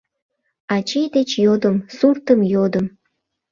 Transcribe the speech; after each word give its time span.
Ачий 0.75 1.07
деч 1.15 1.29
йодым, 1.45 1.75
суртым 1.97 2.39
йодым 2.53 2.85